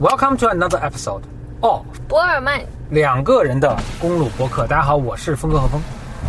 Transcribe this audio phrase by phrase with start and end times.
[0.00, 1.22] Welcome to another episode
[1.60, 4.64] of 博尔曼，两个人的公路博客。
[4.64, 5.82] 大家好，我是峰哥和峰。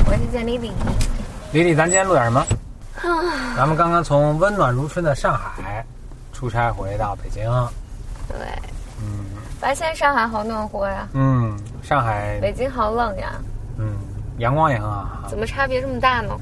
[0.07, 0.71] 我是简丽丽。
[1.53, 2.39] 丽丽，咱今天录点什么？
[2.95, 5.85] 啊，咱们刚刚从温暖如春的上海
[6.33, 7.43] 出差回到北京。
[8.27, 8.39] 对，
[9.03, 9.23] 嗯
[9.59, 13.33] 发现上海好暖和呀，嗯，上海北京好冷呀，
[13.77, 13.93] 嗯
[14.39, 15.27] 阳光也很好。
[15.27, 16.35] 怎么差别这么大呢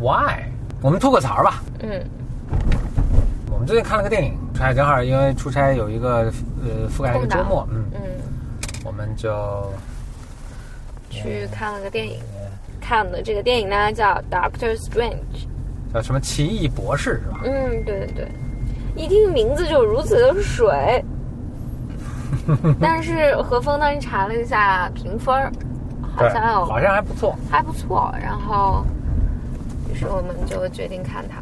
[0.00, 0.50] ？Why？
[0.80, 1.62] 我们吐个槽吧。
[1.78, 2.04] 嗯，
[2.91, 2.91] 我
[3.62, 6.32] 们最近看了个电影，出差正好因为出差有一个
[6.64, 8.00] 呃覆盖了一个周末，嗯，嗯，
[8.84, 9.72] 我们就
[11.08, 12.18] 去看了个电影，
[12.80, 15.14] 看的这个电影呢叫《Doctor Strange》。
[15.94, 17.40] 叫什么奇异博士是吧？
[17.44, 18.28] 嗯，对对对，
[18.96, 21.04] 一听名字就如此的水。
[22.80, 25.52] 但是何峰当时查了一下评分儿，
[26.16, 27.36] 好，像有好像还不错。
[27.48, 28.84] 还不错，然后
[29.88, 31.41] 于是我们就决定看它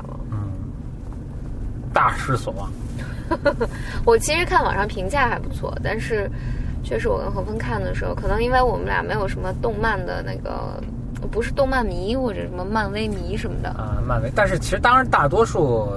[2.10, 2.68] 大失所望。
[4.04, 6.28] 我其实看网上评价还不错，但是
[6.82, 10.82] 确实我跟何峰看的时候，可能因为我们俩没有什么动漫的那个，
[11.30, 13.68] 不是动漫迷或者什么漫威迷什么的。
[13.70, 14.32] 啊，漫威。
[14.34, 15.88] 但是其实当然大多数，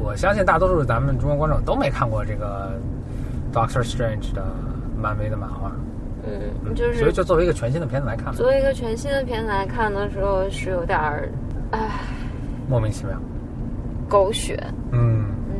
[0.00, 2.72] 我相信大多数咱们中国观众都没看过这个
[3.52, 4.44] Doctor Strange 的
[5.00, 5.70] 漫威的漫画，
[6.26, 11.28] 嗯，就是所以就作为一个全新的片子来看，作为一个全新的片子来看的时候，是有点儿，
[11.70, 11.78] 唉，
[12.68, 13.14] 莫名其妙。
[14.10, 14.62] 狗血。
[14.90, 15.54] 嗯，嗯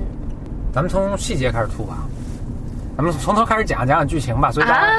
[0.73, 1.99] 咱们从细节开始吐吧，
[2.97, 4.51] 咱们从头开始讲讲讲剧情吧。
[4.51, 4.93] 所以大家、啊，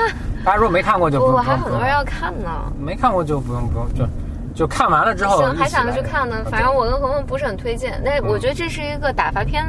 [0.44, 2.50] 大家如果没看过就不还很多人要看呢。
[2.80, 4.08] 没看过就不用不用就
[4.56, 6.38] 就看完了之后行，还想去看呢。
[6.38, 9.64] 啊反正我跟红红不是很推荐，但是我嗯觉得这是一个打发片、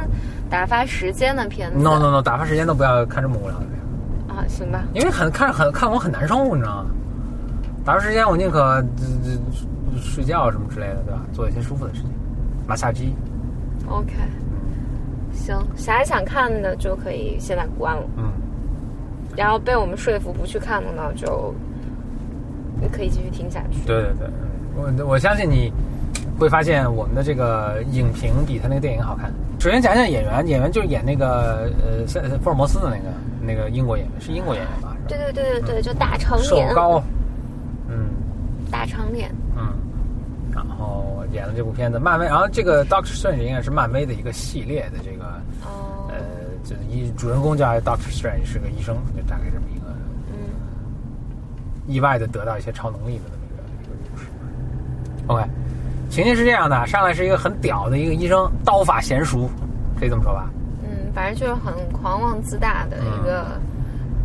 [0.48, 1.78] 打发时间的片子。
[1.78, 4.32] no no no，打发时间都不要看这么无聊的片子。
[4.32, 4.82] 啊，行吧。
[4.94, 6.86] 因为很看着很看我很难受，你知道吗？
[7.84, 11.20] 打发时间我宁可呃呃睡觉什么之类的，对吧？
[11.32, 12.10] 做一些舒服的事情，
[12.66, 13.14] 马杀鸡。
[13.88, 14.12] OK，
[15.32, 18.24] 行，啥想看的就可以现在关了，嗯，
[19.36, 21.54] 然后被我们说服不去看的呢，就
[22.80, 23.80] 你可以继续听下去。
[23.86, 24.26] 对对对，
[24.76, 25.70] 嗯我我相信你
[26.38, 29.30] 会发现我们的这个影评比他那个电影好看。
[29.58, 34.96] 首先讲讲演员，演员就是演那个呃塞福尔摩斯的那个那个英国演员，是英国演员吧？
[35.06, 37.02] 对对对对对，就大长瘦脸，高，
[37.88, 38.08] 嗯
[38.70, 39.30] 大长脸。
[40.54, 45.24] 嗯，然后演了这部片子，漫威，然后这个 Doctor Strange 应该是漫威的一个系列的这个
[45.64, 46.16] 哦，呃，
[46.64, 49.86] 这一主人公叫 Doctor Strange，是个医生，就大概这么一个
[50.30, 50.34] 嗯
[51.86, 54.26] 意外的得到一些超能力的这么一个一个故事。
[55.26, 55.44] OK，
[56.10, 59.48] 情节是这样的，上来是一个很屌的一个医生，刀法娴熟，
[59.98, 60.50] 可以这么说吧？
[60.82, 63.46] 嗯，反正就是很狂妄自大的一个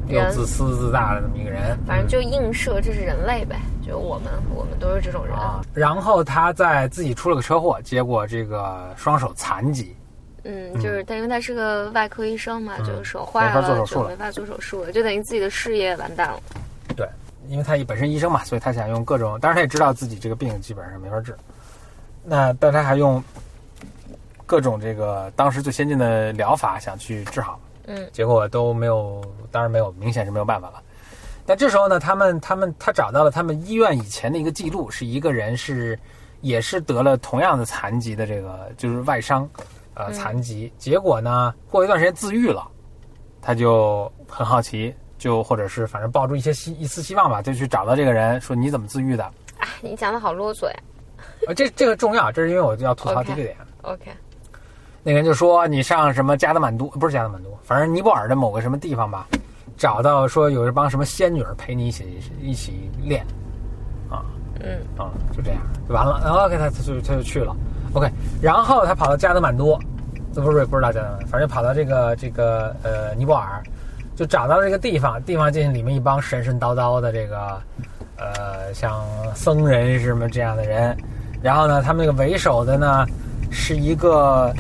[0.08, 5.36] 又，自私自大的这么一个人，反正就映射这是人类呗，就我们我们都是这种人。
[5.36, 5.62] 啊。
[5.74, 9.96] 然后他在自己出了个车祸，结果这个双手残疾，
[10.44, 16.40] 嗯，就是他，因为他是个外科医生嘛，嗯就是手坏了没法做手术了没法做手术了，就等于自己的事业完蛋了。
[16.96, 17.08] 对，
[17.50, 21.36] 因为他本身医生嘛，所以他想用各种，当然他也知道自己这个病基本上没法治，
[22.24, 23.22] 那但他还用
[24.46, 29.22] 各种这个当时最先进的疗法想去治好，嗯结果都没有，
[29.52, 30.84] 当然没有，明显是没有办法了。
[31.46, 35.98] 那这时候呢，他们他们他找到了他们医院以前的一个记录，是一个人是
[36.42, 39.50] 也是得了同样的残疾的这个就是外伤，
[39.94, 42.68] 呃嗯残疾，结果呢过一段时间自愈了，
[43.42, 49.24] 他就很好奇，就或者是反正抱住一些希一丝希望吧，就去找到这个人说你怎么自愈的？
[49.60, 50.76] 哎，你讲的好啰嗦呀。
[51.48, 53.56] 呃，这这个重要，这是因为我要吐槽这个点。
[53.84, 54.12] OK，
[55.08, 59.26] 那个人就说你上什么加德满都，不是加德满都，反正尼泊尔的某个什么地方吧，
[59.78, 63.26] 找到说有一帮什么仙女儿陪你一起一起练，
[64.10, 64.20] 啊
[64.60, 66.20] 嗯啊，就这样就完了。
[66.26, 67.56] 然后 OK，他他就他就去了
[67.94, 69.80] ，OK，然后他跑到加德满都，
[70.34, 73.64] 这不是不知道加德满，反正跑到这个这个呃尼泊尔，
[74.14, 77.62] 就找到这个地方，地方进去里面一帮神神叨叨的这个
[78.18, 79.02] 呃像
[79.34, 80.98] 僧人什么这样的人，
[81.42, 83.06] 然后呢，他们那个为首的呢
[83.50, 84.54] 是一个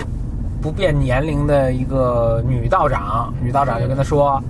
[0.62, 4.42] 不变年龄的一个女道长，女道长就跟他说、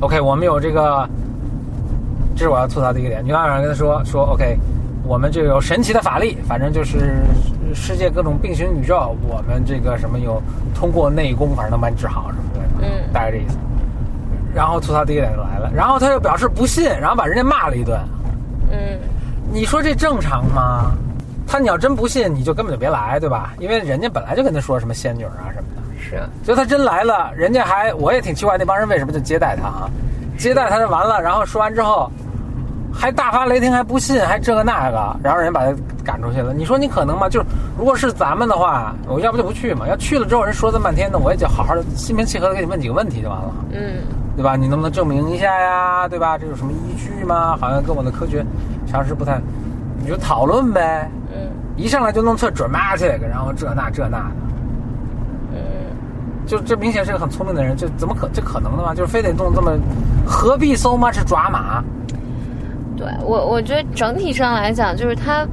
[0.00, 1.08] o k 我们有这个，
[2.36, 3.24] 这是我要吐槽的一个点。
[3.24, 4.58] 女道长跟他说说，OK，
[5.04, 7.24] 我们就有神奇的法力，反正就是
[7.74, 10.42] 世界各种并行宇宙，我们这个什么有
[10.74, 13.56] 通过内功，反正能把你治好什么的，嗯大概这意思。
[14.54, 17.98] 然后吐槽第一个点就来了，然后他又表示不信，然后把人家骂了一顿。
[18.70, 18.98] 嗯
[19.52, 20.92] 你说这正常吗？
[21.46, 23.54] 他你要真不信，你就根本就别来，对吧？
[23.58, 29.90] 因为人家本来就跟他说什么仙女啊什么的，是，所以他真来了，人家还我也挺奇怪，那帮人为什么就接待他啊？
[30.36, 32.10] 接待他就完了，然后说完之后，
[32.92, 35.72] 还大发雷霆，还不信，还这个那个，然后人把他
[36.04, 36.52] 赶出去了。
[36.52, 37.28] 你说你可能吗？
[37.28, 37.46] 就是
[37.78, 39.86] 如果是咱们的话，我要不就不去嘛。
[39.86, 44.02] 要去了之后，人说这半天，那我也就好好的心平气和的给你问几个问题就完了，嗯，
[44.36, 44.56] 对吧？
[44.56, 46.08] 你能不能证明一下呀？
[46.08, 46.36] 对吧？
[46.36, 47.56] 这有什么依据吗？
[47.60, 48.44] 好像跟我的科学
[48.86, 49.40] 常识不太，
[50.04, 51.10] 你就讨论呗。
[51.32, 54.36] 嗯一上来就弄特 dramatic，然后这那这那的，
[55.54, 55.58] 嗯，
[56.46, 58.94] 就这明显是个很聪明的人，这怎么可这可能的吗？
[58.94, 59.76] 就是非得弄这么，
[60.24, 61.82] 何必 so much 抓马？
[62.96, 65.44] 对我我觉得整体上来讲，就是他，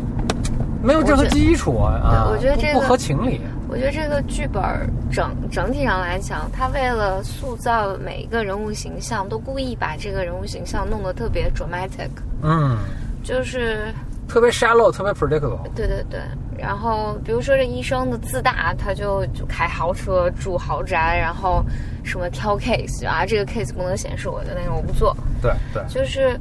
[0.84, 2.28] 没有任何基础啊！
[2.30, 3.42] 我觉得这个不不合情理。
[3.68, 4.64] 我觉得这个剧本
[5.12, 12.12] 整整体上来讲，他为了塑造每一个人物形象，都故意把这个人物形象弄得特别 dramatic，
[12.44, 12.78] 嗯，
[13.24, 13.92] 就是
[14.32, 15.60] 特别 shallow，特别 predictable。
[15.76, 16.22] 对对对，
[16.58, 21.62] 然后比如说这医生的自大，他就就开豪车住豪宅，然后
[22.02, 26.40] 什么挑 case 啊，这个 case 不能显示我的那个我不做，对对，就是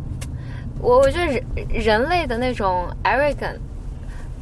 [0.79, 3.59] 我我觉得人人类的那种 arrogant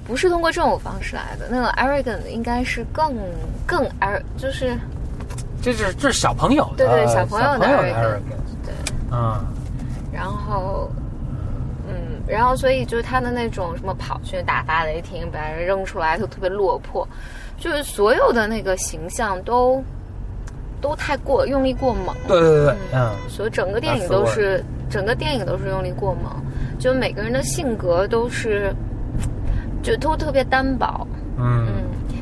[0.06, 3.16] 不是通过这种方式来的，那个 arrogant 应该是更
[3.64, 4.76] 更 ar 就是
[5.62, 8.62] 这是这是小朋友的，对对小朋友的小朋友的 arrogant。
[8.62, 8.74] 对，
[9.10, 9.40] 嗯，
[10.12, 10.90] 然后。
[12.28, 17.06] 嗯，然后所以就是他的那种什么跑去打发雷霆，把人扔出来，都特别落魄，
[17.58, 19.82] 就是所有的那个形象都
[20.80, 22.14] 都太过用力过猛。
[22.26, 26.32] 对对对对，嗯，所以整个电影都是整个电影都是用力过猛，
[26.78, 28.72] 就每个人的性格都是
[29.82, 31.06] 就都特别单薄。
[31.40, 31.72] 嗯嗯，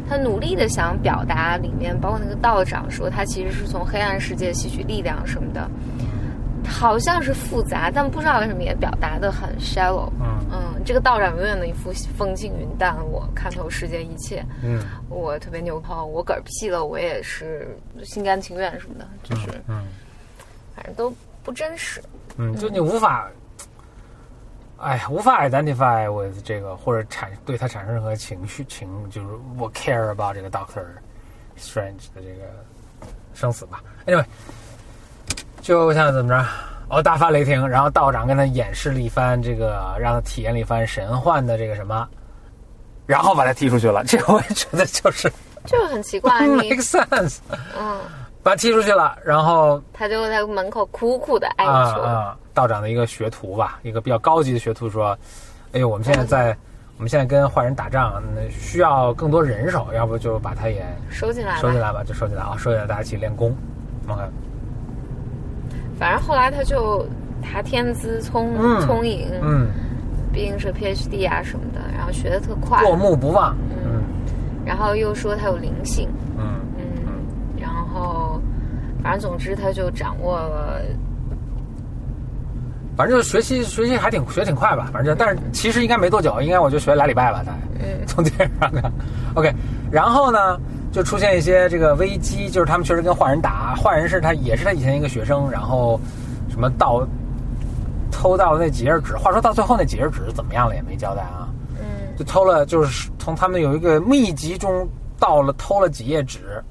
[0.09, 5.67] 他努力的想表达里面，包括那个道长说他其实是从黑暗世界吸取力量什么的，
[6.79, 10.11] 好像是复杂，但不知道为什么也表达的很 shallow。
[10.21, 17.75] 嗯嗯，这个道长永远的一副风轻云淡，我看透世间一切，嗯我特别牛泡，我嗝屁了，我也是
[18.05, 19.87] 心甘情愿什么的，就是嗯
[20.75, 21.11] 反正都
[21.43, 22.03] 不真实。
[22.37, 23.31] 嗯，就你无法，
[24.77, 30.85] 哎呀，无法 identify with 这个或者产对他产生任何情绪情，就是我 care about 这个 Doctor
[31.59, 32.45] Strange 的这个
[33.33, 33.83] 生死吧。
[34.07, 34.25] Anyway，
[35.67, 36.47] 就像怎么着？
[36.89, 42.09] 哦，大发雷霆，然后道长跟他演示了一番这个，让他体验了一番神幻的这个什么，
[43.05, 44.05] 然后把他踢出去了。
[44.05, 45.29] 这个我也觉得就是
[45.67, 47.39] 就是很奇怪，你 make sense，
[47.77, 47.99] 嗯，
[48.45, 55.19] 把他踢出去了，然后他就在门口苦苦的哀啊求，啊，道长的一个学徒吧，一个比较高级的学徒说
[55.75, 56.57] ：“哎呦，我们现在在，
[56.97, 61.61] 我们现在跟坏人打仗，那需要更多人手，要不就把他也收进来吧。
[61.61, 63.53] 收进来吧，就收进来啊，收进来，大家一起练功。
[64.07, 64.23] OK，
[65.99, 67.07] 反正后来他就
[67.43, 68.81] 他天资聪、嗯。
[68.83, 69.69] 聪颖，嗯，
[70.33, 74.03] 毕竟是 PhD 啊什么的，然后学的特快，过目不忘，嗯。
[74.65, 76.61] 然后又说他有灵性，嗯。
[76.77, 77.13] 嗯，
[77.61, 78.41] 然后
[79.03, 80.81] 反正总之他就掌握了，
[82.97, 88.07] 反正就学习学习还挺学挺快吧，反正就但是其实应该没多久，应该我就学俩礼拜吧，才嗯。
[88.07, 88.93] 从电视上看。
[89.35, 89.53] OK，
[89.91, 90.59] 然后呢，
[90.97, 96.01] 就出现一些这个危机，就是他们确实跟坏人打，坏人是他也是他以前一个学生，然后
[96.49, 97.07] 什么盗
[98.11, 104.89] 偷到那几页纸，话说到最后那几页纸怎么样了也没交代啊，嗯就偷了，就是从他们有一个秘籍中
[105.21, 106.65] 盗了偷了几页纸，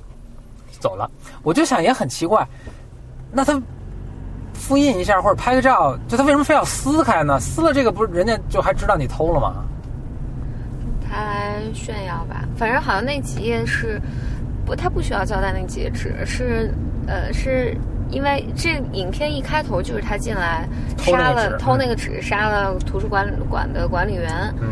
[0.80, 1.08] 走了。
[1.44, 2.48] 我就想也很奇怪，
[3.32, 3.62] 那他
[4.56, 7.40] 复印一下或者拍个照，就他为什么非要撕开呢？
[7.40, 9.64] 撕了这个不是人家就还知道你偷了吗？
[11.16, 14.02] 他来炫耀吧，反正好像那几页是
[14.66, 16.70] 不，他不需要交代那几页纸，是
[17.08, 17.76] 呃是。
[18.12, 24.32] 因为这影片一开头就是他进来杀了偷那个纸，杀了图书馆馆的管理员，
[24.62, 24.68] 嗯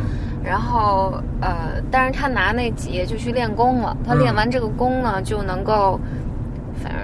[0.46, 3.98] 然后呃，但是他拿那几页就去练功了。
[4.06, 6.00] 他嗯练完这个功呢，就能够，
[6.76, 7.02] 反正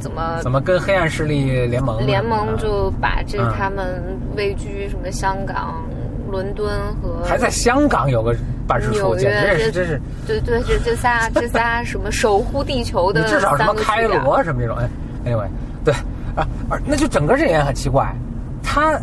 [0.00, 2.04] 怎么怎么跟黑暗势力联盟？
[2.04, 4.02] 联盟啊就把这嗯他们
[4.36, 5.80] 位居什么香港、
[6.28, 6.68] 伦敦
[7.00, 8.34] 和还在香港有个
[8.68, 14.88] 办事处，简直也是真是，对对这这仨 这仨什么守护地球的至少什么开罗什么这种，哎
[15.24, 15.48] ，anyway，
[15.84, 15.94] 对
[16.36, 18.14] 啊，而那就整个这也很奇怪，
[18.62, 19.00] 他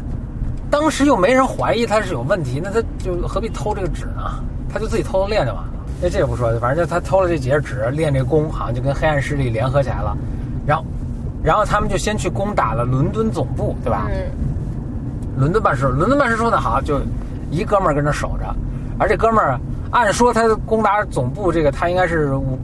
[0.69, 4.43] 当时又没人怀疑他是有问题，那他就何必偷这个纸呢？
[4.71, 5.69] 他就自己偷偷练就完了。
[6.01, 10.15] 那这也不说，反正就他偷了这几页纸，练这功，好像就跟黑暗势力联合起来了。
[10.65, 10.85] 然后，
[11.43, 14.07] 然后他们就先去攻打了伦敦总部，对吧？
[14.09, 14.21] 嗯
[15.37, 17.01] 伦敦办事处，伦敦办事处呢，好就
[17.51, 18.55] 一哥们儿跟那守着，
[18.99, 19.59] 而这哥们儿
[19.91, 22.57] 按说他攻打总部这个，他应该是武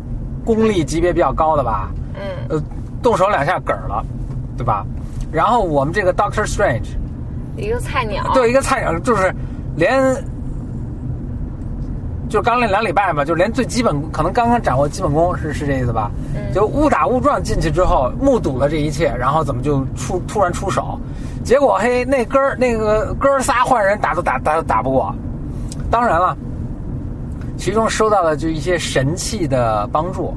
[0.45, 1.89] 功力级别比较高的吧？
[2.15, 2.63] 嗯呃，
[3.01, 4.03] 动手两下嗝儿了，
[4.57, 4.85] 对吧？
[5.31, 6.89] 然后我们这个 Doctor Strange
[7.55, 9.33] 一个菜鸟对一个菜鸟，就是
[9.75, 10.15] 连
[12.27, 16.11] 就刚练两礼拜嘛，就连最基本可能刚刚掌握基本功是是这意思吧？
[16.35, 20.99] 嗯就误打误撞进去之后，目睹了这一切，然后怎么就出突然出手，
[21.43, 25.15] 结果嘿那哥儿那个哥儿仨换人打都打打都打不过，
[25.91, 26.35] 当然了，
[27.57, 30.33] 其中收到了就一些神器的帮助。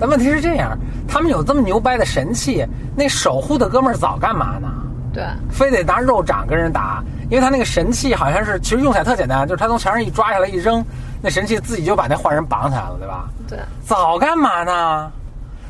[0.00, 2.64] 但问题是这样，他们有这么牛掰的神器，
[2.96, 4.68] 那守护的哥们儿早干嘛呢？
[5.12, 10.84] 对，非得拿肉掌跟人打，因为他那个神器好像是，其实用起来特简单，就是他从墙上一抓下来一扔，
[11.20, 13.28] 那神器自己就把那坏人绑起来了，对吧？
[13.48, 15.10] 对，早干嘛呢？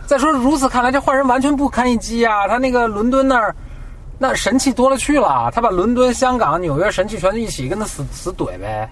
[0.07, 2.47] 再说如此看来，这坏人完全不堪一击啊！
[2.49, 3.55] 他那个伦敦那儿，
[4.19, 8.89] 那神器多了去了，他把伦敦、香港、纽约神器全都一起跟他死死怼呗。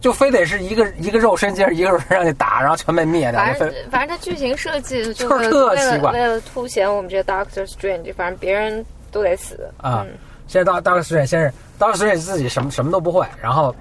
[0.00, 3.40] 就非得是一个一个肉身接着一个肉身让你打，然后全被灭掉。
[3.40, 10.14] 反正非反正他剧情设计就就是特奇怪了为了凸显我们这个 Doctor Strange，反正别人都得死啊嗯
[10.46, 13.74] 现在到大卫斯瑞先是 Doctor Strange 自己什么什么都不会，然后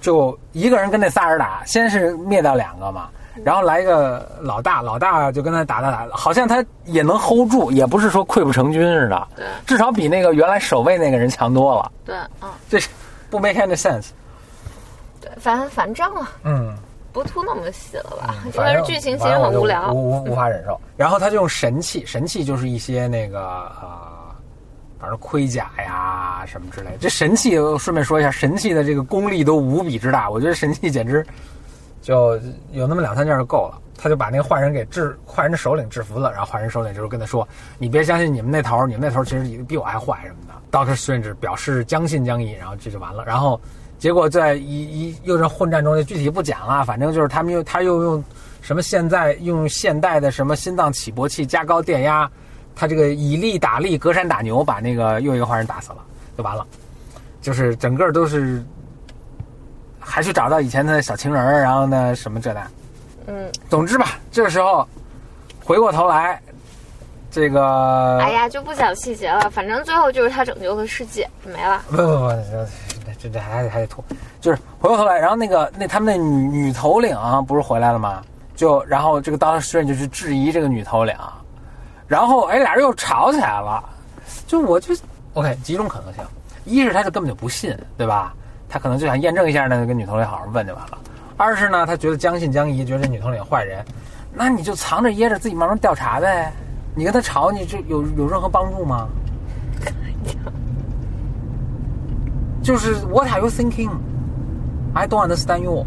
[0.00, 3.08] 就一个人跟那仨人打，先是灭掉两个嘛，
[3.44, 12.88] 然后来一个老大，老大就跟他打打打，好像他也能 hold 住，也不是说溃不成军似的，对至少比那个原来守卫那个人强多了，对，嗯，这是
[13.30, 14.08] 不 make any sense。
[15.20, 16.74] 对，反反正啊，嗯，
[17.12, 18.34] 不吐那么细了吧？
[18.44, 19.92] 因 反正为剧情其实很无聊。
[19.92, 20.78] 无无无法忍受。
[20.96, 23.40] 然后他就用神器，神器就是一些那个
[23.80, 23.88] 呃，
[25.00, 26.98] 反正盔甲呀什么之类的。
[27.00, 31.24] 这神器顺便说一下，神器的这个功力都无比之大，我觉得神器简直
[32.02, 32.38] 就
[32.72, 33.78] 有那么两三件就够了。
[33.96, 37.46] 他就把那个坏人给制，坏人的首领制服了，然后坏人首领就是跟他说
[37.78, 40.52] ：“你别相信你们那头，你们那头其实比我还坏什么的。
[40.76, 43.24] ”Doctor Strange 表示将信将疑，然后这就完了。
[43.24, 43.60] 然后
[44.00, 48.24] 结果在一一又是混战中，就具体不讲了，反正就是他们又他又用
[48.60, 52.28] 什么现在用现代的什么心脏起搏器加高电压，
[52.74, 55.98] 他这个以力打力，隔山打牛，把那个又一个坏人打死了，
[56.36, 56.66] 就完了。
[57.40, 58.64] 就是整个都是
[60.04, 62.66] 还去找到以前的小情人儿，然后呢什么这那。
[63.28, 64.86] 嗯，总之吧，这时候
[65.64, 66.40] 回过头来，
[67.30, 71.80] 这个哎呀，就不讲细节了，反正最后就是他拯救了世界，没了。
[71.88, 74.04] 不不不，这这这还得还得吐，
[74.40, 77.16] 就是回过头来，然后那个那他们那女女头领、
[77.46, 78.22] 不是回来了吗？
[78.56, 81.16] 就然后这个 Doctor Strange 就去质疑这个女头领，
[82.08, 83.82] 然后哎俩人又吵起来了，
[84.46, 84.94] 就我就
[85.34, 86.24] OK 几种可能性，
[86.64, 88.34] 一是他就根本就不信，对吧？
[88.72, 90.98] 他可能就想验证一下呢，跟女头领好好问就完了。
[91.36, 93.84] 二是呢，他觉得将信将疑，觉得这女头领坏人，
[94.32, 96.50] 那你就藏着掖着，自己慢慢调查呗。
[96.94, 99.06] 你跟他吵，你这有有任何帮助吗？
[102.62, 103.90] 就是 What are you thinking?
[104.94, 105.84] I don't understand you。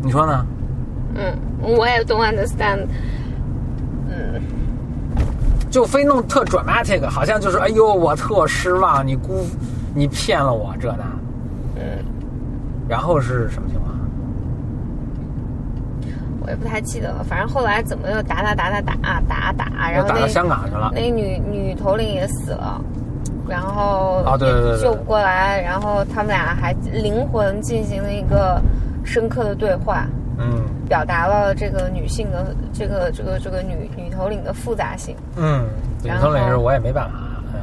[0.00, 0.46] 你说呢？
[1.16, 2.86] 嗯，我也 don't understand。
[4.08, 4.40] 嗯
[5.68, 9.44] 就非弄特 dramatic，好像就是哎呦我特失望，你辜
[9.92, 11.04] 你骗了我这那。
[12.84, 13.94] 嗯，然后是什么情况？
[16.46, 20.92] 我也不太记得了，反正后来怎么又打打打打打打打，然后打到香港去了。
[20.94, 22.78] 那女女头领也死了，
[23.48, 28.60] 然后啊对对对对救不过来，然后他们俩还灵魂进行了一个
[29.04, 35.16] 深刻的对话，嗯表达了这个女性的这个这个这个女女头领的复杂性。
[35.36, 35.64] 嗯，
[36.02, 37.14] 女然头领是后我也没办法。
[37.54, 37.60] 嗯，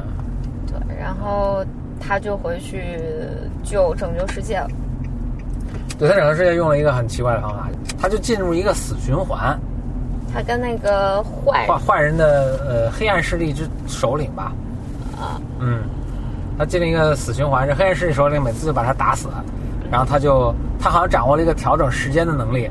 [0.66, 1.64] 对，然后
[2.00, 2.98] 他就回去
[3.62, 4.68] 救拯救世界了。
[6.02, 9.56] 对他整个世界用了一个很奇怪的方法，他就进入一个死循环，
[10.34, 14.52] 他跟那个坏坏坏人的呃黑暗势力之首领吧。
[15.16, 15.84] 啊，嗯，
[16.58, 19.28] 他进了一个死循环，这黑暗势力首领每次就把他打死，
[19.92, 22.68] 然后他就他好像掌握了一个调整时间的能力，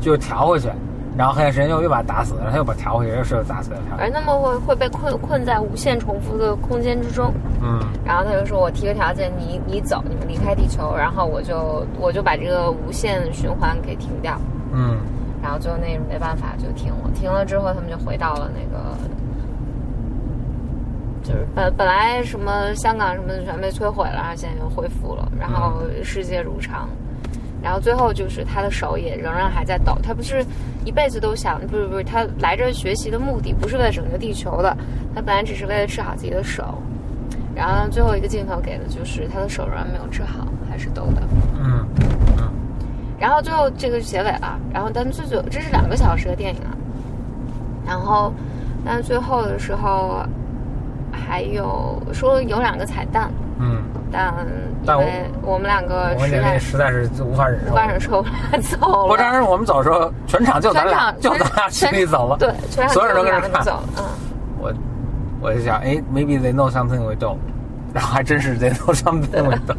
[0.00, 0.70] 就调回去，
[1.20, 3.78] 然后黑暗神又又把他打死，然后他又把调回去，又是又打死了。
[3.98, 7.30] 而那么会会被困困在无限重复的空间之中。
[7.60, 14.40] 嗯然后他就说：“我提个条件，你你走，你们离开地球，然后我就我就把这个无限循环给停掉。
[14.72, 14.96] 嗯
[15.42, 18.96] 然后最后那没办法就停了，停了之后他们就回到了那个，
[21.22, 26.88] 就是本本来什么香港什么的全被摧毁了，然后现在又恢复了，然后世界如常。
[27.62, 30.44] 然后最后就是他的手也仍然还在抖，他不是
[30.84, 34.76] 一辈子都想，不是不是，他来这学习的目的不是为了拯救地球的，
[35.14, 36.74] 他本来只是为了治好自己的手。
[37.54, 41.22] 然后最后一个镜头给的就是他的手仍然没有治好，还是抖的。
[41.58, 41.86] 嗯
[42.38, 42.48] 嗯
[43.18, 46.72] 然后最后这个结尾了，然后但最最这是两个小时的电影啊，
[47.86, 48.32] 然后
[48.82, 50.24] 但最后的时候
[51.12, 54.34] 还有说有两个彩蛋，嗯，但
[54.86, 55.04] 但我
[55.42, 57.74] 我们两个我跟你讲，实在实在是无法忍受无。
[57.74, 59.18] 法忍受，我们俩走不，了。
[59.18, 62.36] 当时我们走的时候，全场就咱俩，就咱俩全心里走了。
[62.38, 63.82] 对，全场所有人都跟着看我。
[64.62, 64.74] 我
[65.42, 67.36] 我就想，哎，maybe they know something we don't，
[67.92, 69.76] 然后还真是 they know something we don't。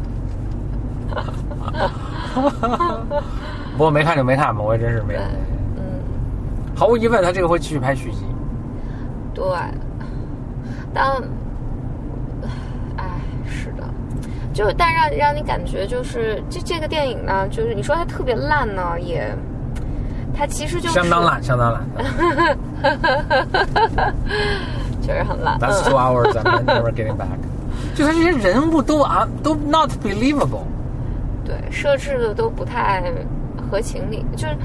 [3.72, 5.22] 不过没看就没看吧，我也真是没对。，
[5.76, 5.82] 嗯，
[6.76, 8.24] 毫无疑问，他这个会继续拍续集。
[9.34, 9.44] 对，
[10.94, 11.06] 但，
[12.96, 13.04] 哎，
[13.46, 13.82] 是的，
[14.52, 19.34] 就但让让你感觉就是这这个电影呢，就是你说它特别烂呢，也，
[20.36, 21.82] 它其实就是相当，烂，相当烂。
[25.00, 25.58] 确实很烂。
[25.58, 27.38] That's 嗯 two hours I'm never getting back。
[27.96, 30.64] 就他这些人物都啊都 not believable。
[31.44, 33.02] 对，设置的都不太
[33.70, 34.56] 合情理，就是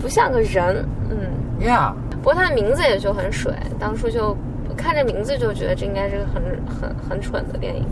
[0.00, 0.86] 不像个人。
[1.10, 1.16] 嗯
[1.60, 4.36] ，Yeah，不过他的名字也就很水，当初就
[4.76, 7.86] 看这名字就觉得这应该是个很很很蠢的电影。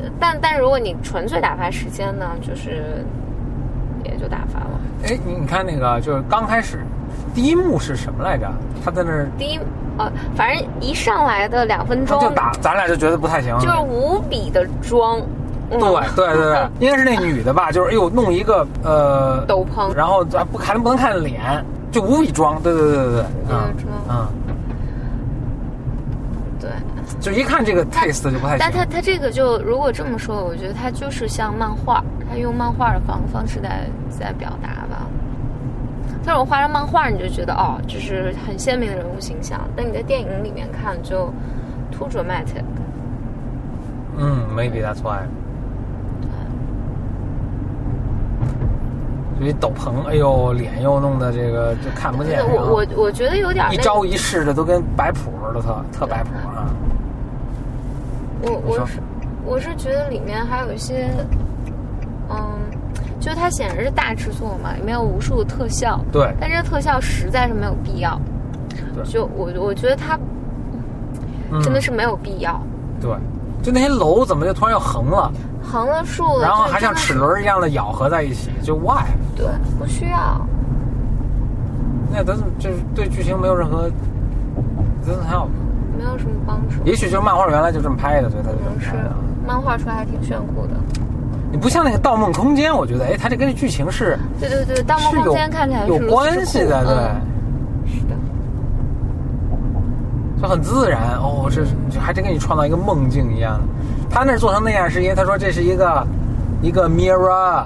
[0.00, 3.04] 呃但但如果你纯粹打发时间呢，就是
[4.04, 4.70] 也就打发了。
[5.04, 6.78] 哎，你你看那个，就是刚开始
[7.34, 8.48] 第一幕是什么来着？
[8.84, 9.60] 他在那儿第一，
[9.96, 13.56] 呃，反正一上来的两分钟他就打，咱俩就觉得不太行。
[13.58, 15.20] 就是无比的装，
[15.70, 15.78] 嗯、
[16.16, 17.70] 对对对 对，应该是那女的吧？
[17.70, 22.60] 就是哎呦，弄一个呃斗篷然后咱不看不能看脸，就无比装。
[22.62, 23.74] 对对对对对，嗯
[24.08, 24.47] 嗯，对。
[27.20, 28.58] 就一看这个 taste 就不太行。
[28.58, 35.06] 但他他这个就如果这么说，我觉得他就是像漫画，他用漫画的方方式在在表达吧。
[36.24, 41.32] 但是我画上漫画，你就觉得哦，就是很鲜明的人物形象，但你在电影里面看就
[41.90, 42.64] too dramatic。
[44.16, 45.20] 嗯，maybe that's why。
[49.38, 52.40] 所以斗篷，哎呦，脸又弄得这个就看不见。
[52.44, 56.66] 我我我觉得有点那一招一式的都跟摆谱似的，特特摆谱啊。
[58.42, 59.00] 我我是
[59.44, 61.08] 我是觉得里面还有一些，
[62.30, 62.58] 嗯，
[63.18, 68.20] 就是它显然是大制作嘛，里面有无数的特效，对但这个特效实在是没有必要。
[68.94, 70.18] 对就我我觉得它
[71.50, 72.60] 嗯真的是没有必要，
[73.00, 73.10] 对，
[73.62, 79.04] 就那些楼怎么就突然又横了，横了竖了，然后还像齿轮一样的咬合在一起，就 why？
[79.36, 79.46] 对，
[79.78, 80.40] 不需要。
[82.10, 83.88] 那咱就是对剧情没有任何
[85.04, 85.48] doesn't help。
[85.98, 86.82] 没有什么帮助。
[86.84, 89.12] 也许就是漫画原来就这么拍的，所以他就是拍的。
[89.46, 90.74] 漫画出来还挺炫酷的。
[91.50, 96.94] 你不像那个《盗梦空间》，我觉得，哎，它这跟剧情是对对对，《盗梦空间》看起来是有关系的，对。
[96.94, 97.20] 嗯
[97.90, 98.14] 是的，
[100.42, 103.64] 就很自然哦，这这还真给你创造一个梦境一样的。
[104.10, 106.06] 他那儿做成那样，是因为他说这是一个
[106.60, 107.64] 一个 mirror，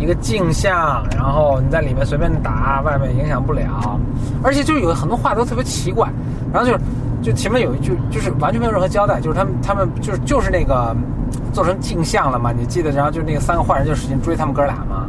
[0.00, 4.00] 一个镜像，然后你在里面随便打，外面影响不了。
[4.42, 6.08] 而且就有很多话都特别奇怪，
[6.52, 6.80] 然后就是
[7.24, 10.94] 就前面有一句就是完全没有任何交代，就是他们他们就是就是那个
[11.54, 12.90] 做成镜像了嘛，你记得？
[12.90, 15.06] 然后就那个三个坏人就使劲追他们哥俩嘛，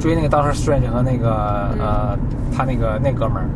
[0.00, 1.30] 追那个 Doctor Strange 和那个
[1.78, 2.18] 呃
[2.52, 3.46] 他那个那哥们儿。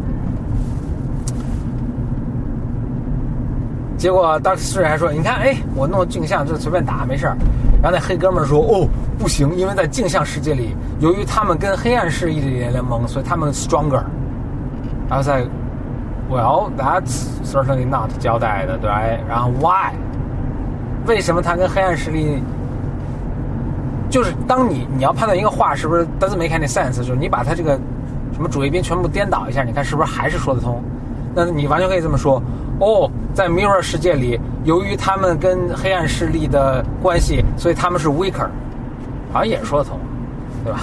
[3.98, 7.36] 结果当时还说：“你看，哎，我弄镜像就随便打没事儿。”
[7.82, 8.86] 然后那黑哥们儿说：“哦，
[9.18, 14.02] 不行，因为在镜像世界里，由于他们跟黑暗势力联盟，所以他们 stronger。”
[15.10, 15.48] I was like,
[16.30, 19.02] "Well, that's certainly not 交代的，对吧？
[19.28, 19.92] 然后 why？
[21.06, 22.42] 为什么他跟黑暗势力？
[24.10, 27.78] 就是当你你要判断一个话是不是 doesn't make any sense，就是你把它这个
[28.32, 30.82] 什么主谓宾全部颠倒一下，你看是不是还是说得通？
[31.34, 32.40] 那你完全可以这么说：
[32.78, 38.46] 哦，在 Mirror 世界里，由于他们跟黑暗势力的关系，所以他们是 weaker，
[39.32, 39.98] 好像也说得通，
[40.62, 40.80] 对吧？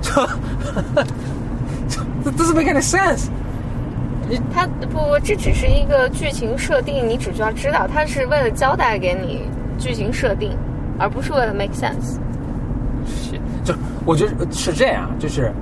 [0.00, 0.12] 就
[1.88, 3.26] 就 doesn't make any sense。
[4.52, 9.42] 它不不，这只是一个剧情设定，你只需要知道，它是为了交代给你
[9.78, 10.56] 剧情设定，
[10.98, 12.18] 而不是为了 make sense。
[13.06, 15.52] 是，就我觉得是这样，就是，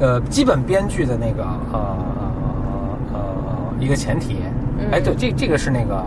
[0.00, 1.96] 呃，基本编剧的那个呃
[3.12, 4.38] 呃一个前提，
[4.90, 6.02] 哎，对，这这个是那个，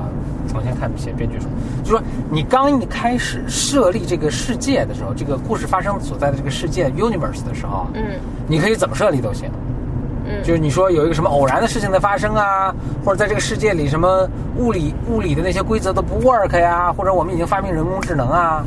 [0.55, 1.47] 我先看写编剧说，
[1.83, 8.03] 就说你刚一开始设立这个世界的时候，这个故事发生所在的这个世界 universe 的时候，嗯
[8.47, 9.47] 你可以怎么设立都行。
[10.29, 18.63] 嗯，就是你说有一个什么偶然的事情的发生啊，或者在这个世界里什么物理物理的那些规则都不 work 呀，或者我们已经发明人工智能啊，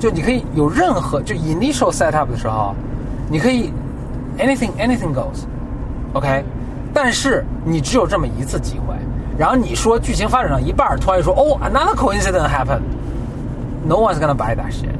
[0.00, 2.74] 就你可以有任何就 initial setup 的时候，
[3.30, 3.72] 你可以
[4.38, 6.44] anything anything goes，OK，、
[6.92, 8.94] 但是你只有这么一次机会，
[9.38, 14.95] 然后你说剧情发展到一半，突然说哦 another coincidence happened，no one's gonna buy that shit。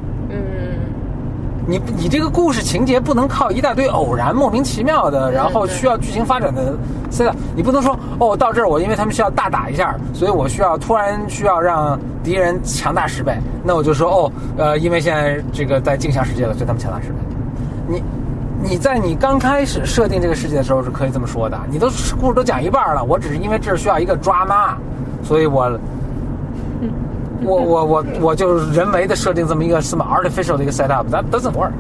[1.69, 6.73] 嗯你你这个故事情节不能靠一大堆偶然莫名其妙的，然后需要剧情发展的
[7.11, 17.17] set up，你不能说哦到这儿我因为他们需要大打一下，所以我需要突然需要让敌人强大十倍，那我就说哦呃因为现在这个在镜像世界了，所以他们强大十倍。
[17.89, 18.03] 你
[18.63, 21.89] 你在你刚开始设定这个世界的时候是可以这么说的，你都
[22.21, 24.77] 故事都讲一半了，我只是因为这儿需要一个抓妈，
[25.25, 25.77] 所以我
[27.43, 31.73] 我我我我就是人为的设定这么一个什么 artificial 的一个 setup，that doesn't work。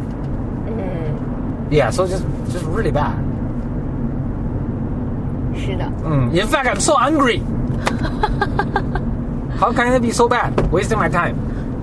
[0.66, 0.76] 嗯
[1.70, 3.12] ，Yeah, so just just really bad.
[5.54, 7.40] 是的，嗯，In fact, I'm so angry.
[9.58, 10.52] How can it be so bad?
[10.70, 11.34] Wasting my time.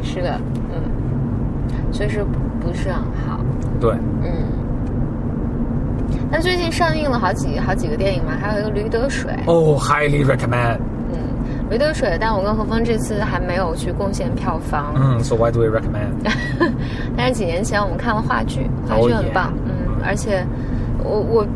[0.03, 0.39] 是的，
[0.71, 2.23] 嗯，确实
[2.61, 3.39] 不是很好。
[3.81, 4.29] 对，嗯，
[6.31, 9.31] 那最近上映了好几好几个电影嘛，还有一个《驴得水》。
[9.51, 10.77] 哦、h i g h l y recommend.
[11.63, 14.93] 嗯，《驴得水》，但我跟何峰这次还没有去贡献票房。
[14.95, 16.31] 嗯，So why do we recommend?
[17.17, 19.53] 但是几年前我们看了话剧，话剧 Oh, 很.棒。
[19.65, 20.45] 嗯，而且
[21.03, 21.47] 我我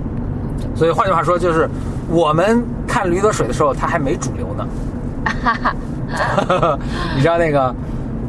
[0.76, 1.70] 所以换句话说，就是
[2.10, 4.68] 我们看《驴得水》的时候，它还没主流呢。
[5.44, 5.54] 哈
[6.10, 6.80] 哈
[7.16, 7.76] 你知道那个，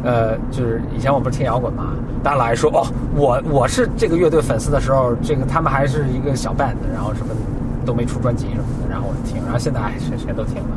[0.02, 7.32] 呃，就是以前我不是听摇滚嘛，大家老爱说哦，我我是这个乐队粉丝的时候，这个他们还是一个小 band，然后什么
[7.86, 10.76] 都没出专辑什么的，然后我听，然后现在哎谁谁都听了，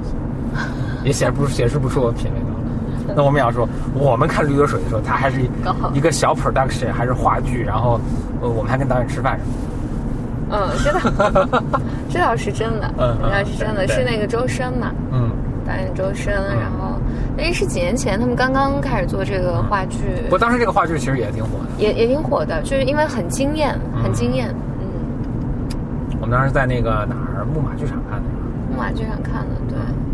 [1.04, 3.14] 也显不显示不出我品味高。
[3.16, 5.42] 那我们要说，我们看《驴得水》的时候，它还是
[5.94, 8.00] 一个小 production，还是话剧，然后
[8.42, 9.62] 呃，我们还跟导演吃饭什么的。
[10.54, 11.72] 嗯，这倒
[12.10, 15.30] 这倒是真的，嗯嗯这倒是真的，是那个周深嘛，嗯，
[15.68, 17.00] 导演周深，然后
[17.38, 21.84] 那是几年前他们刚刚开始做这个话剧，不过当时这个话剧其实也挺火的。
[21.84, 24.48] 也也挺火的，就是因为很惊艳，嗯很惊艳。
[24.80, 24.86] 嗯，
[26.22, 28.28] 我们当时在那个哪儿木马剧场看的，
[28.72, 29.61] 木马剧场看的，对，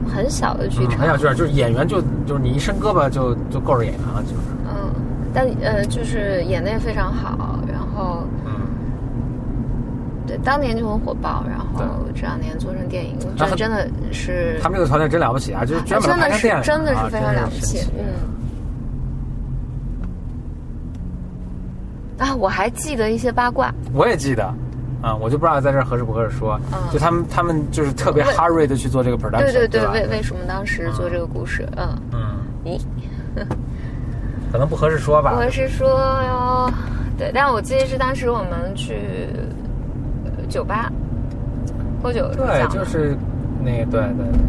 [0.07, 4.35] 很小的剧嗯，场，很小剧场，就是演员就就是你一伸胳膊就就够着演员了，就是，
[4.69, 4.91] 嗯，
[5.33, 8.51] 但呃，就是演的也非常好，然后嗯，
[10.25, 11.83] 对，当年就很火爆，然后
[12.15, 18.05] 这两年做成电影，那他这真的是他们这个团队真了不起啊，就是真的是真的是啊非常了不起嗯。
[22.19, 24.51] 啊，我还记得一些八卦，我也记得，
[25.01, 31.67] 啊，我就不知道在这儿合适不合适说，嗯就他们他们就是特别为 hurry 的去做这个 production，对对对，吧为为什么当时做这个故事？
[31.77, 32.19] 嗯，嗯，
[32.63, 32.79] 你
[34.51, 36.71] 可能不合适说吧，不合适说哟，
[37.17, 39.27] 对，但我记得是当时我们去
[40.25, 40.91] 呃酒吧
[42.01, 43.15] 喝酒对，就是
[43.63, 44.39] 那个对对对，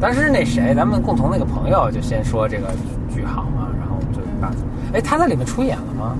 [0.00, 2.68] 当时那谁，咱们共同那个朋友就先说这个
[3.12, 4.62] 剧好嘛，然后我们就打算，
[4.94, 6.14] 哎，他在里面出演了吗？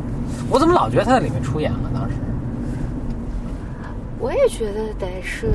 [0.50, 1.78] 我怎么老觉得他在里面出演了？
[1.94, 2.14] 当时，
[4.22, 5.52] 我也觉得得是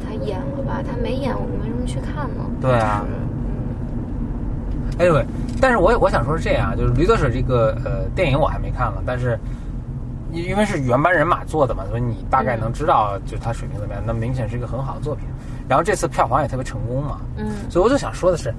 [0.00, 2.44] 他演了吧，他没演，我们为什么去看呢？
[2.60, 3.04] 对啊。
[4.96, 5.24] 就是，anyway，
[5.60, 9.36] 但是我我想说是这样，就是《驴得水》这个呃电影我还没看了，但是
[10.30, 14.00] 因因为是原班人马做的嘛，所以你大概能知道就是它水平怎么样。
[14.06, 15.26] 那明显是一个很好的作品，
[15.68, 18.54] 然后这次票房也特别成功嘛，嗯，所以我就想说的是，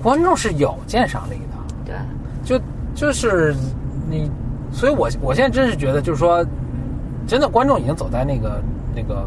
[0.00, 1.96] 观众是有鉴赏力的，对，
[2.44, 2.64] 就
[2.94, 3.52] 就是
[4.08, 4.30] 你，
[4.70, 6.46] 所以我我现在真是觉得就是说，
[7.26, 8.62] 真的观众已经走在那个
[8.94, 9.26] 那个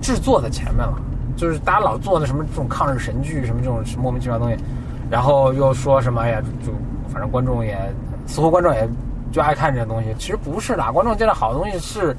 [0.00, 0.94] 制作的前面了，
[1.36, 4.62] 就是大家老做的什么这种抗日神剧什么这种莫名其妙的东西，
[5.10, 6.72] 然后又说什么哎呀，就
[7.08, 7.76] 反正观众也
[8.26, 8.88] 似乎观众也
[9.32, 12.16] 就爱看这些东西，其实不是的，观众见到好东西是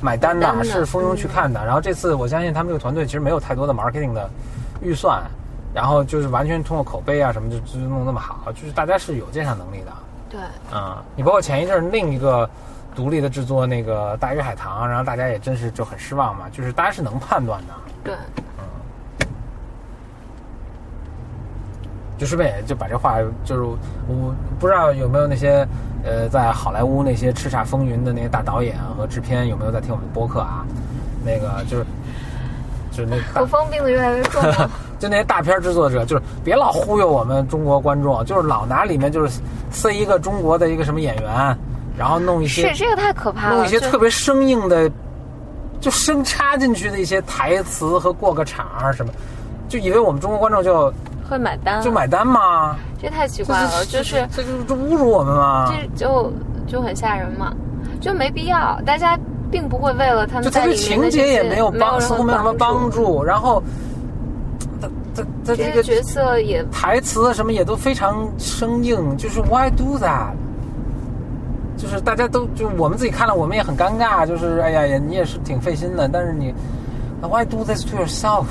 [0.00, 1.64] 买单的，是蜂拥去看的。
[1.64, 4.28] 然后这次我相信他们这个团队其实没有太多的 marketing 的
[4.82, 5.22] 预算，
[5.74, 9.92] 然后就是完全通过口碑啊什么就就弄那么好，就是大家是有鉴赏能力的。
[10.30, 10.40] 对，
[10.72, 12.48] 啊、你包括前一阵儿另一个
[13.00, 17.72] 独立的制作那个《大鱼海棠》，然后大家也真是就很失望嘛，就是大家是能判断的，
[18.04, 18.14] 对，
[22.18, 25.66] 就顺便也就把这话就是我不知道有没有那些
[26.04, 30.66] 呃在好莱坞那些叱咤风云的那些大导演和制片有没有在听我们的播客啊？
[31.24, 31.86] 那个就是
[32.90, 34.70] 就是那大口风病得越来越重了。
[35.00, 41.58] 就那些大片制作者，就是别老忽悠我们中国观众，就是老拿里面就是塞一个中国的一个什么演员，
[41.98, 44.90] 然后弄一些是这个太可怕了，弄一些特别生硬的，
[45.80, 49.12] 就生插进去的一些台词和过个场啊什么，
[49.68, 50.92] 就以为我们中国观众就
[51.28, 52.76] 会买单，就买单吗？
[53.00, 55.72] 这太奇怪了，就是这这这侮辱我们吗？
[55.72, 56.32] 这就
[56.66, 57.52] 就很吓人嘛，
[58.00, 59.18] 就没必要，大家
[59.50, 63.62] 并不会为了他们就他对在里面的情节也没有有帮，似乎没有什么帮助，然后，
[64.80, 70.32] 他他他这这个角色也台词什么也都非常生硬，就是 Why do that？
[71.80, 76.52] 就是大家都就我们自己看了，我们也很尴尬，就是哎呀，也你也是挺费心的，但是你
[77.22, 78.46] Why do this to yourself？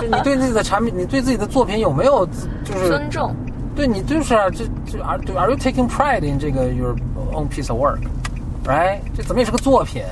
[0.00, 2.24] 就你对自己的产品，你对自己的作品有没有
[2.64, 3.34] 就是尊重。
[3.74, 6.94] 对你就是啊，这这 are are you taking pride in 这个 your
[7.32, 8.98] own piece of work，right？
[9.16, 10.04] 这怎么也是个作品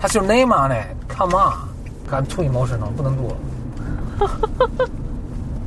[0.00, 4.28] ，has your name on it？Come on，I'm too emotional，不能录了。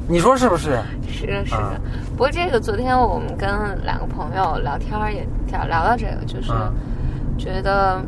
[0.07, 0.79] 你说是不是？
[1.07, 1.57] 是的，是的。
[1.57, 1.73] 啊
[2.13, 3.49] 不过这个昨天我们跟
[3.83, 6.71] 两个朋友聊天儿也聊聊到这个，就是啊
[7.37, 8.01] 觉得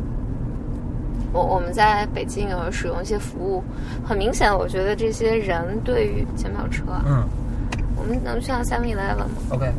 [1.32, 3.62] 我我们在北京有使用一些服务，
[4.06, 7.28] 很明显，我觉得这些人对于检票车啊，嗯。
[7.98, 9.72] 我们能去到 Seven Eleven 吗？OK，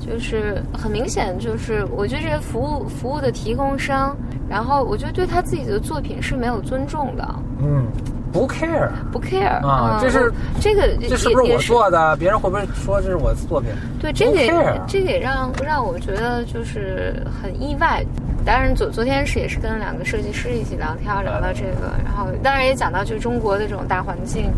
[0.00, 4.16] 就是很明显，就是我觉得这些服务服务的提供商，
[4.48, 7.86] 然后我觉得对他自己的作品是没有尊重的，嗯，
[8.32, 12.16] 不 care，不 care 嗯啊这是这个这是不是我做的？
[12.16, 13.70] 别人会不会说这是我的作品？
[14.00, 18.04] 对，这个也这个也让让我觉得就是很意外。
[18.44, 24.50] 当然昨昨天是也是跟两个设计师一起聊天，聊到这个，然后当然也讲到就是中国的这种大环境，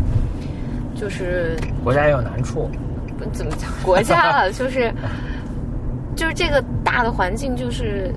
[0.95, 2.69] 就是国家也有难处。
[3.17, 4.93] 不怎么讲国家了， 就是
[6.15, 8.13] 就是这个大的环境，就是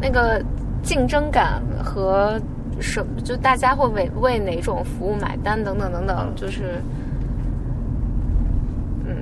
[0.00, 0.42] 那个
[0.82, 2.40] 竞争感和
[2.80, 6.82] 什，就大家会为为哪种服务买单等等等等，就是
[9.04, 9.16] 嗯。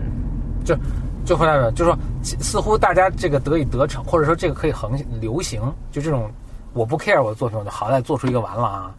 [0.64, 0.76] 就
[1.24, 6.30] 就回来了，就说似乎大家这个得以得逞，或者说这个可以横流行，就这种
[6.72, 8.94] 我不 care 我的作品，我就好歹做出一个完了啊，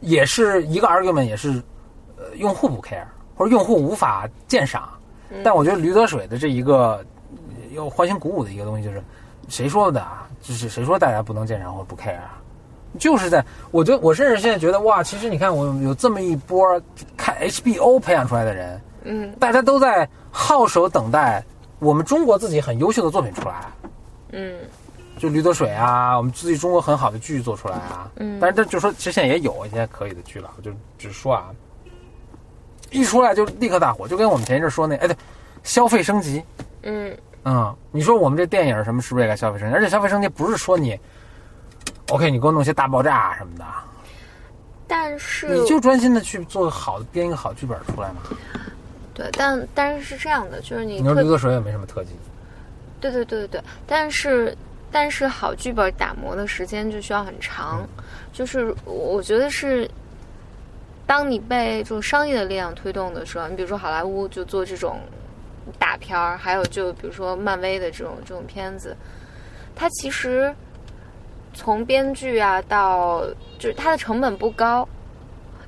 [0.00, 1.62] 也是一个 argument，也是
[2.16, 3.04] 呃用户不 care
[3.36, 4.88] 或者用户无法鉴赏。
[5.42, 9.02] 但我觉得驴得水的这一个呃又欢欣鼓舞的一个东西，就是
[9.48, 10.26] 谁说的啊？
[10.40, 12.40] 就是谁说大家不能鉴赏或者不 care 啊？
[12.96, 16.80] 就是在，我觉得我甚至现在觉得哇，其实你看我有这么一波
[17.16, 21.44] 看 HBO 培养出来的人，嗯大家都在号手等待
[21.78, 23.66] 我们中国自己很优秀的作品出来，
[24.32, 24.54] 嗯
[25.18, 28.10] 就驴得水啊，我们自己中国很好的剧做出来啊。
[28.16, 31.50] 嗯但是这就说，其实现在也有一些可以的剧了，我就只是说啊，
[32.90, 35.16] 一出来就立刻大火，就跟我们前一阵说那，哎对，
[35.62, 36.42] 消费升级，
[36.82, 39.74] 嗯嗯，你说我们这电影什么是不是也该消费升级？
[39.74, 40.98] 而且消费升级不是说你
[42.08, 43.64] ，OK，你给我弄些大爆炸什么的，
[44.86, 48.16] 但是你就专心的去做好的编一个好剧本出来嘛。
[49.14, 52.10] 对，但但是是这样的，就是你你说特驴得水也没什么特技，
[53.00, 54.54] 对对对对对，但是
[54.92, 57.88] 但是好剧本打磨的时间就需要很长，
[58.32, 59.90] 就是我我觉得是，
[61.06, 65.00] 当你被这种商业的力量推动的时候，你比如说好莱坞就做这种
[65.78, 68.94] 大片儿，还有就比如说漫威的这种这种片子，
[69.74, 70.54] 它其实
[71.56, 73.24] 从编剧啊到
[73.58, 74.86] 就是它的成本不高。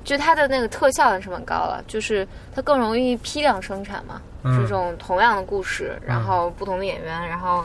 [0.01, 2.25] 就它的那个特效的成本高了，就是
[2.55, 7.63] 它更容易批量生产嘛，嗯这种同样的故事，然后不同的演员，然后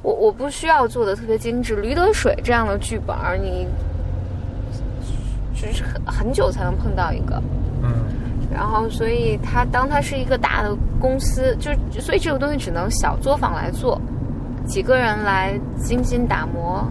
[0.00, 1.76] 我我不需要做的特别精致。
[1.76, 3.68] 驴得水这样的剧本，你
[5.54, 7.40] 就是很很久才能碰到一个。
[7.82, 7.92] 嗯，
[8.50, 14.00] 然后，所以它当它是一个大的公司，就所以这个东西只能小作坊来做，
[14.66, 16.84] 几个人来精心打磨。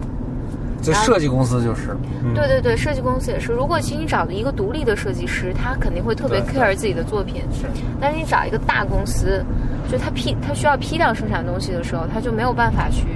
[0.82, 3.52] 这设计公司就是，嗯、对对对，设计公司也是。
[3.52, 7.42] 如果其实你找的一个独立的设计师，他肯定会特别 care 自己的作品。
[7.52, 7.66] 是，
[8.00, 9.44] 但是你找一个大公司，
[9.88, 13.06] 就他批他需要批量生产东西的时候，他就没有办法去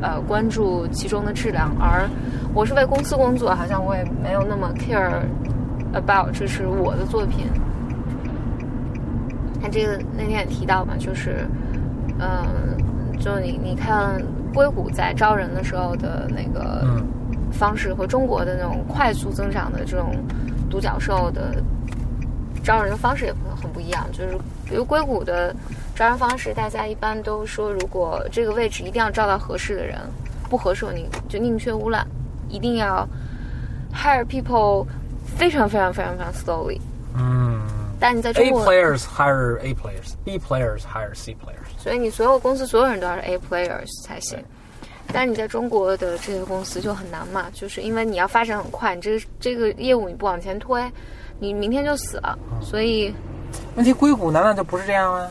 [0.00, 1.70] 呃关注其中的质量。
[1.78, 2.08] 而
[2.54, 5.20] 我是为公司工作，好像我也没有那么 care
[5.92, 7.46] about 这是我的作品。
[9.60, 11.46] 他这个那天也提到嘛，就是
[12.18, 12.46] 嗯、呃
[13.18, 14.22] 就你你看
[14.56, 16.82] 硅谷在招人的时候的那个
[17.52, 20.16] 方式和中国的那种快速增长的这种
[20.70, 21.62] 独角兽的
[22.64, 24.06] 招人的方式也很很不一样。
[24.12, 25.54] 就是比如硅谷的
[25.94, 29.98] 招人方式，大家一般都说，如果这个位置一定要招到合适的人，
[30.48, 32.06] 不合适你就宁缺毋滥，
[32.48, 33.06] 一定要
[33.94, 34.86] hire people
[35.26, 36.80] 非常非常非常非常 slowly。
[37.14, 37.55] 嗯
[37.98, 41.82] 但是你在中，A 国，players hire A players，B players hire C players。
[41.82, 44.38] 所以你所有公司所有人都要是 A players 才行。
[45.12, 50.90] 但是你在中国的这些公司就很难嘛，就是因为你要发展很快，你这个这个业务你不往前推，
[51.38, 52.36] 你明天就死了。
[52.60, 53.14] 所以
[53.76, 55.30] 问题硅谷难道就不是这样吗？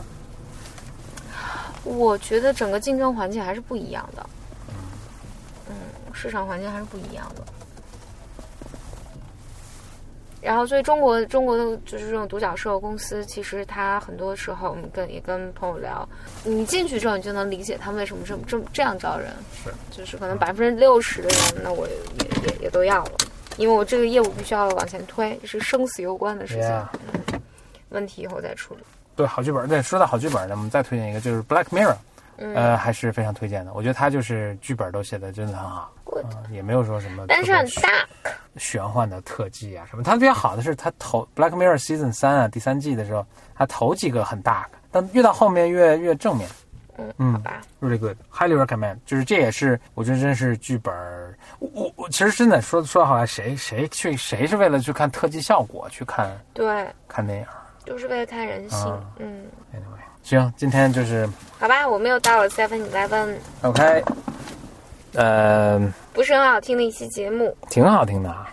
[1.84, 4.26] 我觉得整个竞争环境还是不一样的，
[5.68, 5.74] 嗯，
[6.12, 7.44] 市场环境还是不一样的。
[10.46, 16.08] 然后，所以中国中国的就是这种独角兽公司，其实它很多时候我们跟也跟朋友聊，
[16.44, 19.28] 你进去之后，你就能理解他们为什么这么这么这样招人，
[19.64, 21.94] 是，就是可能百分之六十的人，那我也
[22.46, 23.12] 也也都要了，
[23.56, 26.88] 因为我这个业务必须要往前推，是生死攸关的事情
[27.88, 28.80] 问题以后再处理。
[29.16, 29.68] 对，好剧本。
[29.68, 31.96] 对，说到好剧本呢，我们再推荐一个，就是 Black Mirror，
[32.36, 33.72] 嗯呃，还是非常推荐的。
[33.72, 35.92] 我觉得他就是剧本都写的真的很好
[36.50, 38.06] 也没有说什么但是很大，
[38.56, 40.02] 玄幻的特技啊什么。
[40.02, 46.48] 它比较好的是，它头 Black Mirror Season 三啊第三季的时候，它头几个很大，但越到后面越越正面。
[46.98, 48.96] 嗯，嗯好吧，Really good, highly recommend。
[49.04, 57.46] 就是这也是我觉得真是剧本儿，我我我其实真的说说好像，谁谁去谁是为了去看特技效果去看对，看电影
[57.84, 59.44] 就是为了看人性，啊嗯。
[59.74, 64.02] ？Anyway，行，今天就是好吧，我们又到了 Seven Eleven，OK，
[65.12, 65.78] 呃，
[66.16, 67.54] 不是很好听的一期节目。
[67.68, 68.50] 挺好听的啊。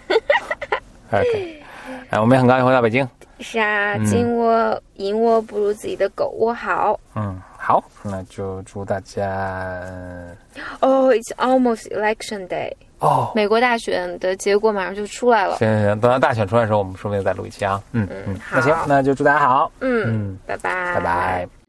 [1.11, 1.63] OK，
[2.09, 3.07] 哎，我们也很高兴回到北京。
[3.39, 6.99] 是啊，嗯金窝银窝不如自己的狗窝好。
[7.15, 9.25] 嗯，好，那就祝大家
[10.81, 13.31] 哦、i t s almost election day，哦。
[13.33, 15.55] 美国大选的结果马上就出来了。
[15.57, 17.81] 行行行，等到大选出来的时候，我们说不定再录一期啊。
[17.93, 19.71] 嗯嗯嗯，那行，那就祝大家好。
[19.79, 21.62] 嗯，嗯，拜拜，拜拜。